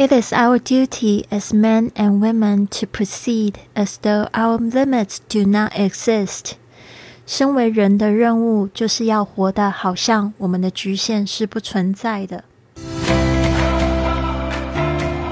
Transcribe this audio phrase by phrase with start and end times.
[0.00, 5.44] It is our duty as men and women to proceed as though our limits do
[5.44, 6.52] not exist.
[7.26, 12.44] 身为人的任务就是要活得好像我们的局限是不存在的。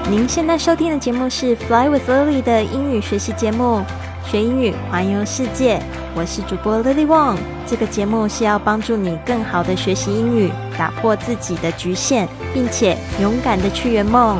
[0.09, 3.81] 您现在收听的节目是 Fly with Lily 的英语学习节目，
[4.29, 5.81] 学英语环游世界。
[6.13, 7.37] 我是主播 Lily Wong。
[7.65, 14.37] 这个节目是要帮助你更好的学习英语，打破自己的局限，并且勇敢的去圆梦。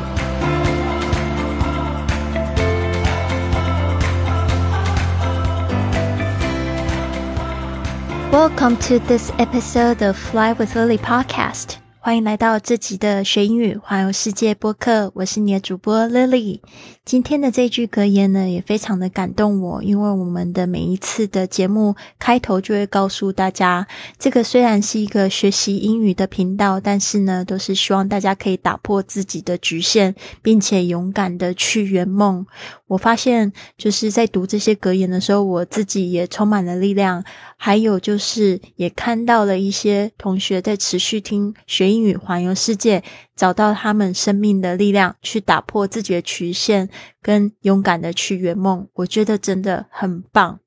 [8.60, 11.76] Welcome to this episode of Fly with Lily podcast.
[12.08, 16.60] 欢迎来到这集的学英语环游世界播客，我是你的主播 Lily。
[17.04, 23.86] 今天的这句格言呢，也非常的感动我，因为我们的每一次的节目开头就会告诉大家，
[24.18, 32.46] 这个虽然是一个学习英语的频道，但是呢，都是希望大家可以打破自己的局限，并且勇敢的去圆梦。
[32.86, 37.22] 我发现就是在读这些格言的时候，我自己也充满了力量，
[37.58, 43.02] 还有就是也看到了一些同学在持续听学英英语环游世界，
[43.34, 46.88] 找到他们生命的力量，去打破自己的局限，
[47.20, 48.86] 跟勇敢的去圆梦。
[48.94, 50.60] 我觉得真的很棒。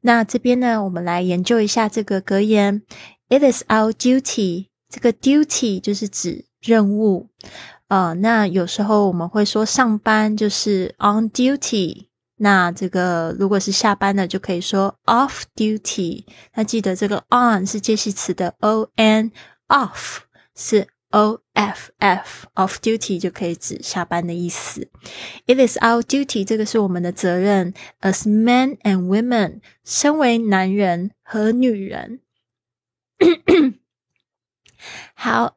[0.00, 2.82] 那这边呢，我们来研究一下这个格言
[3.28, 4.66] ：It is our duty。
[4.88, 7.28] 这个 duty 就是指任务。
[7.86, 12.06] 呃，那有时候我们会说上班就是 on duty，
[12.38, 16.24] 那这个如果是下班的就可以说 off duty。
[16.54, 20.18] 那记得这个 on 是介系词的 o n，off
[20.56, 24.88] 是 o f f，off duty 就可以指下班的意思。
[25.46, 32.20] It is our duty，这个是我们的责任，as men and women，身为男人和女人。
[35.14, 35.56] 好。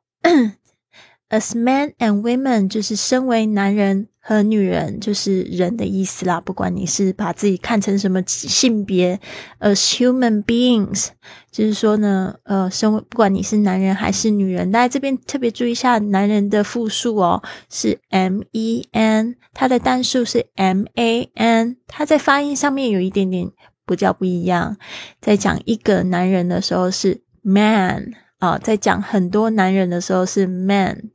[1.29, 6.41] As men and women，就是身为男人和女人，就是人的意思啦。
[6.41, 9.17] 不管你是把自己看成什么性别
[9.61, 11.07] ，as human beings，
[11.49, 23.49] 就是说呢，呃，身为不管你是男人还是女人，大家这边特别注意一下，男人的复数哦是 m e n，它的单数是 m a n，它在发音上面有一点点
[23.85, 24.75] 不叫不一样。
[25.21, 28.11] 在讲一个男人的时候是 man。
[28.39, 31.09] 啊，在讲很多男人的时候是 man，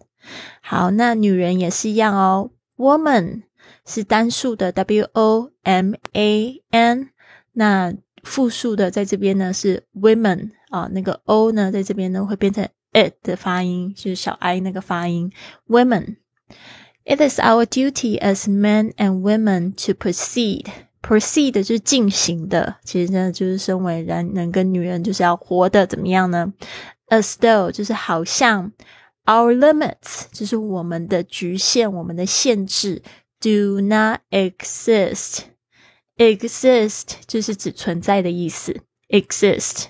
[0.61, 2.51] 好，那女人也是一样哦
[2.83, 3.43] ，woman
[3.87, 7.11] 是单数的 w o m a n，
[7.53, 7.95] 那
[8.25, 15.31] 复数的在这边呢是 women 啊，那个 o 呢在这边呢会变成 it 的发音，就是小 i 那个发音
[15.69, 16.17] ，women。
[17.05, 20.67] It is our duty as men and women to proceed.
[21.03, 26.53] Proceed 就是进行的，其实呢就是身为人能跟女人就是要活的怎么样呢
[27.09, 28.71] ？As though 就是好像
[29.26, 33.02] ，our limits 就是我们的局限，我们的限制，
[33.40, 39.88] do not exist。exist 就是指存在的意思，exist。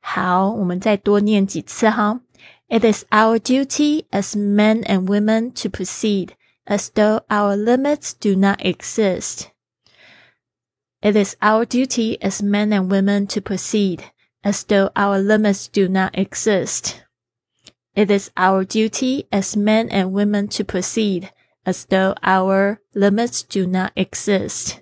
[0.00, 2.20] 好，我们再多念几次哈。
[2.68, 6.30] It is our duty as men and women to proceed
[6.66, 9.48] as though our limits do not exist.
[11.00, 14.00] It is our duty as men and women to proceed
[14.42, 17.01] as though our limits do not exist.
[17.95, 21.29] It is our duty as men and women to proceed
[21.63, 24.77] as though our limits do not exist.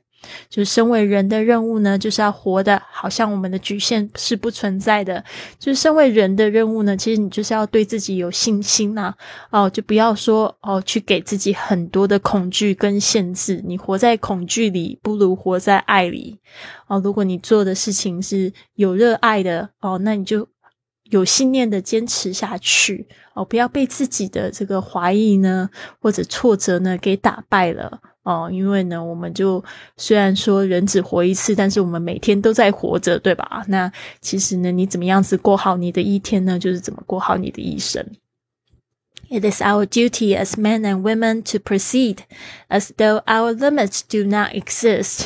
[0.48, 5.22] 就身为人的任务呢，就是要活的好像我们的局限是不存在的。
[5.60, 9.14] 就是身为人的任务呢，其实你就是要对自己有信心呐。
[9.50, 13.62] 哦，就不要说哦，去给自己很多的恐惧跟限制。
[13.66, 16.40] 你活在恐惧里，不如活在爱里。
[16.88, 20.48] 哦，如果你做的事情是有热爱的，哦，那你就
[21.12, 23.08] 有信念的坚持下去。
[23.34, 25.70] 哦，不要被自己的这个怀疑呢，
[26.02, 28.02] 或者挫折呢给打败了。
[28.24, 29.64] 哦，因为呢，我们就
[29.98, 33.64] 虽然说人只活一次，但是我们每天都在活着，对吧？
[33.68, 36.60] 那其实呢，你怎么样子过好你的一天呢？
[36.60, 38.06] 就是怎么过好你的一生。
[39.30, 42.18] It is our duty as men and women to proceed
[42.68, 45.26] as though our limits do not exist.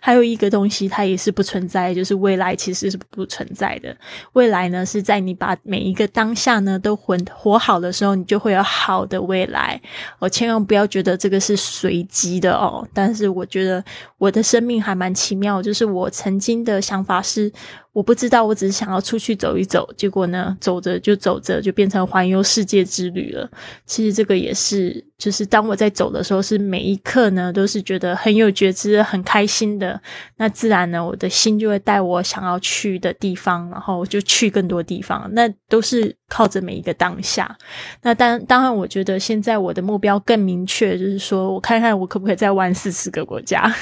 [0.00, 3.94] 还有一个东西，它也是不存在，就是未来其实是不存在的。
[4.32, 9.80] 未来呢，是在你把每一个当下呢都活活好的时候，你就会有好的未来。
[10.18, 12.86] 我千万不要觉得这个是随机的哦。
[12.92, 13.84] 但是我觉得
[14.18, 17.52] 我的生命还蛮奇妙，就是我曾经的想法是。
[17.96, 23.50] 我不知道，我只是想要出去走一走，结果呢，走着就走着就变成环游世界之旅了。
[23.86, 30.00] 其实这个也是，就是当我在走的时候，是每一刻呢都是觉得很有觉知、很开心的。
[30.36, 35.28] 那自然呢，我的心就会带我想要去的地方，然后就去更多地方。
[35.32, 37.56] 那都是靠着每一个当下。
[38.02, 43.72] 那当当然，我觉得现在我的目标更明确，就是说我看看我可不可以再玩四十个国家，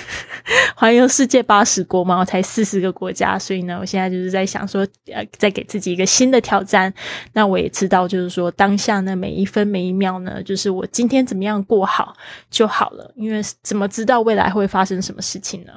[0.76, 6.92] 环游世界八十国嘛，我才四十个国家，所以呢，我现在就是在想说，呃，再给自己一个新的挑战。
[7.32, 12.14] 那我也知道，就是说当下呢，每一分每一秒呢，就是我今天怎么样过好
[12.50, 15.72] 就好了，因为怎么知道未来会发生什么事情呢？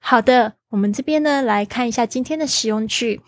[0.00, 3.20] 好的，我们这边呢来看一下今天的使用句。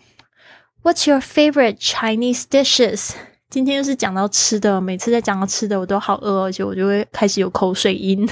[0.83, 3.11] What's your favorite Chinese dishes？
[3.49, 8.27] 今天又是讲到吃的，每次在讲到吃的，我都好饿，而且我就会开始有口水音，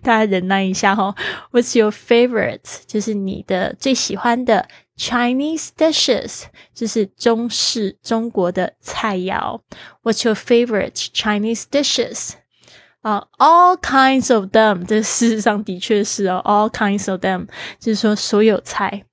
[0.00, 1.12] 大家忍耐一下哈。
[1.50, 2.60] What's your favorite？
[2.86, 9.58] 就是你的最喜欢的 Chinese dishes，就是中式中国的菜肴。
[10.04, 12.34] What's your favorite Chinese dishes？
[13.00, 14.86] 啊，all kinds of them。
[14.86, 17.48] 这事实上的确是哦，all kinds of them，
[17.80, 19.06] 就是说所有菜。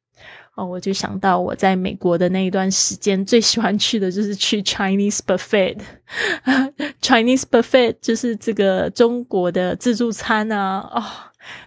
[0.58, 5.78] 哦，我就想到我在美国的那一段时间，最喜欢去的就是去 Chinese buffet。
[7.00, 11.04] Chinese buffet 就是这个中国的自助餐啊，哦，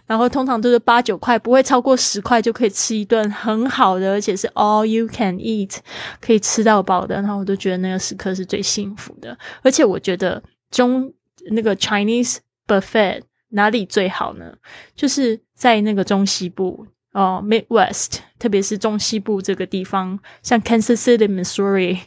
[0.05, 5.77] 然后通常都是八九块，不会超过十块就可以吃一顿很好的，而且是 all you can eat，
[6.19, 7.15] 可以吃到饱的。
[7.15, 9.37] 然后我都觉得那个时刻是最幸福的。
[9.61, 11.09] 而且我觉得中
[11.51, 13.21] 那个 Chinese buffet
[13.51, 14.53] 哪里最好呢？
[14.93, 16.85] 就是在那个中西部。
[17.12, 22.00] 哦，Midwest，特别是中西部这个地方，像 Kansas City、Missouri，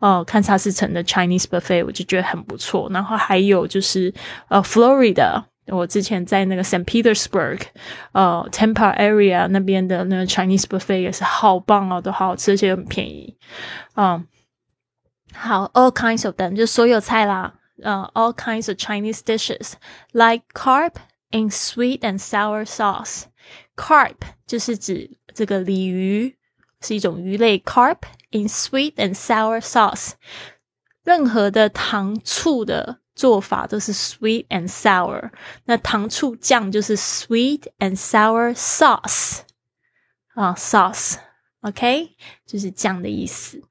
[0.00, 2.90] 哦，堪萨斯城的 Chinese buffet，我就觉得很不错。
[2.92, 4.12] 然后还有就是
[4.48, 7.62] 呃，Florida，我之前在那个 Saint Petersburg，
[8.12, 13.34] 呃，Tampa area 那边的那个 Chinese buffet 也是好棒哦，都好好吃，而且很便宜。
[13.94, 14.26] 嗯，
[15.32, 20.96] 好，all kinds of them，就所有菜啦，呃，all kinds of Chinese dishes，like carp
[21.30, 23.22] in sweet and sour sauce。
[23.76, 24.16] Carp
[24.46, 26.36] 就是指这个鲤鱼，
[26.80, 27.58] 是一种鱼类。
[27.58, 27.98] Carp
[28.30, 30.12] in sweet and sour sauce，
[31.04, 35.30] 任何的糖醋的做法都是 sweet and sour。
[35.64, 39.40] 那糖醋酱就是 sweet and sour sauce
[40.34, 42.16] 啊，sauce，OK，
[42.46, 43.62] 就是酱的意思。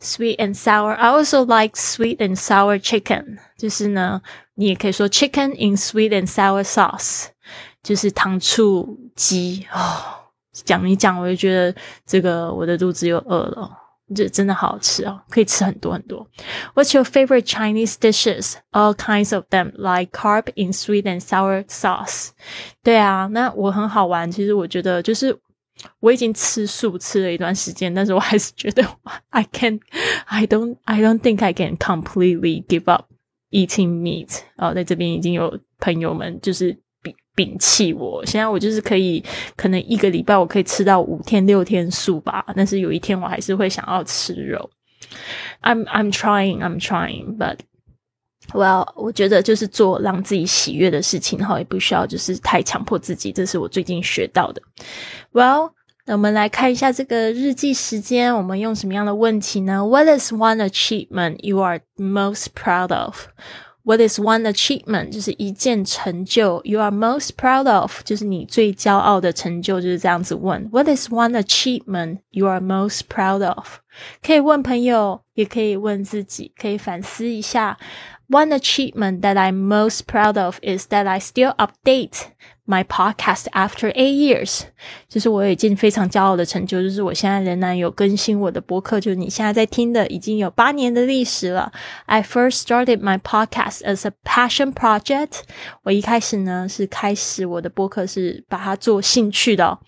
[0.00, 0.92] Sweet and sour.
[0.94, 3.38] I also like sweet and sour chicken.
[3.58, 4.22] 就是呢，
[4.54, 7.26] 你也可以说 chicken in sweet and sour sauce.
[7.83, 9.79] 就是糖醋鸡哦，
[10.53, 11.75] 讲一讲我就觉得
[12.05, 13.71] 这个我的肚子又饿了，
[14.15, 16.27] 这真的好吃哦，可以吃很多很多。
[16.75, 18.53] What's your favorite Chinese dishes?
[18.71, 22.29] All kinds of them, like carp in sweet and sour sauce.
[22.83, 24.31] 对啊，那我很好玩。
[24.31, 25.35] 其实我觉得就是
[26.01, 28.85] 我已经吃素吃了一段时间，但是我还是觉得
[29.29, 29.79] I can,
[30.25, 33.05] I don't, I don't think I can completely give up
[33.49, 34.41] eating meat.
[34.57, 36.77] 哦，在这边已经有朋友们就是。
[37.35, 39.23] 摒弃我，现在我就是可以，
[39.55, 44.69] 可能一个礼拜我可以吃到五天六天素吧，但是有一天我还是会想要吃肉。
[45.61, 47.57] I'm I'm trying, I'm trying, but
[48.53, 54.61] well，我觉得就是做让自己喜悦的事情，然后也不需要就是太强迫自己，这是我最近学到的。
[55.31, 55.71] Well，
[56.05, 63.27] 那我们来看一下这个日记时间，我们用什么样的问题呢？What is one achievement you are most proud of？
[63.84, 65.10] of？What is one achievement？
[65.10, 66.60] 就是一件成就。
[66.64, 68.02] You are most proud of？
[68.04, 70.68] 就是你最骄傲的成就，就是这样子问。
[70.72, 73.78] What is one achievement you are most proud of？
[74.22, 77.78] 可以问朋友，也可以问自己，可以反思一下。
[78.28, 82.22] One achievement that I'm most proud of is that I still update
[82.66, 84.62] my podcast after eight years。
[85.08, 91.70] 就是我有一件非常骄傲的成就，就是我现在仍然有更新我的播客，就是你现在在听的，已经有八年的历史了。
[92.06, 95.42] I first started my podcast as a passion project。
[95.84, 99.78] 我一开始呢是开始我的播客是把它做兴趣的。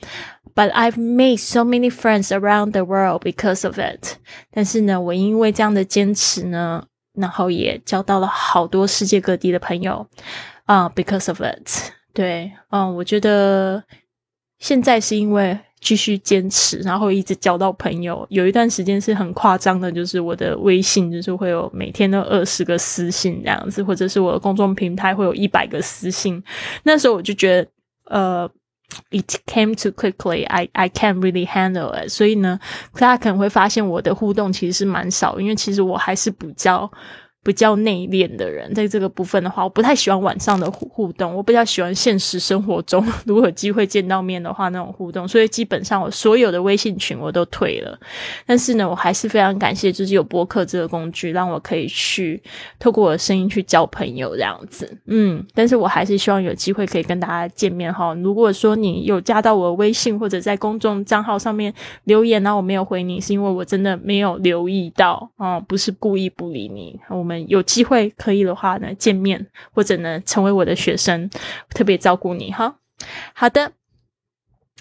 [0.56, 4.18] But I've made so many friends around the world because of it。
[4.52, 6.86] 但是呢，我因为这样的坚持呢。
[7.16, 10.04] 然后也交到了好多世界各地的朋友
[10.66, 11.92] 啊，because of it。
[12.12, 13.84] 对，嗯，我觉得
[14.58, 18.26] 现在是因为继续坚持，然后一直交到朋友。
[18.32, 26.44] 有一段时间是很夸张的，就是我的微信就是会有每天都二十个私信这样子，或者是我的公众平台会有一百个私信。
[26.82, 27.70] 那时候我就觉得，
[28.06, 28.50] 呃。
[29.12, 30.46] It came too quickly.
[30.48, 32.10] I I can't really handle it.
[32.10, 32.60] 所以呢，
[32.94, 36.92] 大家可能会发现我的互动其实是蛮少，因为其实我还是比较
[37.44, 48.00] 比较内敛的人，在这个部分的话，我不太喜欢晚上的互互动，我比较喜欢现实生活中如果有机会见到面的话那种互动，所以基本上我所有的微信群我都退了。
[48.46, 52.42] 但是呢，我还是非常感谢，就是有播客这个工具，让我可以去
[52.80, 54.90] 透过我的声音去交朋友这样子。
[55.08, 58.14] 嗯，但是我还是希望有机会可以跟大家见面哈。
[58.14, 61.74] 如果说你有加到我的微信或者在公众账号上面
[62.06, 66.98] 留言，然后我没有回你，是因为我真的没有留意到啊，不是故意不理你。
[67.10, 67.33] 我们。
[67.42, 71.30] 有机会可以的话呢，见面或者呢，成为我的学生，
[71.70, 72.76] 特别照顾你哈。
[73.34, 73.72] 好的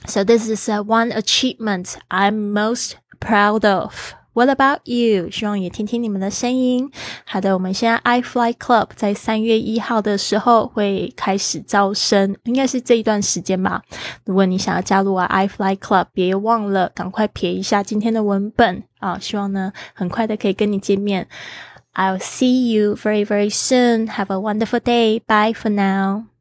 [0.07, 4.15] ，So this is one achievement I'm most proud of.
[4.35, 5.31] What about you？
[5.31, 6.91] 希望也听听你们的声音。
[7.27, 13.83] 好的，我们现在 I Fly Club 在三月一号的时候会开始招生，应该是这一段时间吧。
[14.25, 19.19] 如果你想要加入啊 I Fly Club，别忘了赶快撇一下今天的文本啊。
[19.19, 21.29] 希望呢，很快的可以跟你见面。
[21.95, 24.09] I'll see you very, very soon.
[24.19, 25.21] Have a wonderful day.
[25.21, 26.32] Bye for now.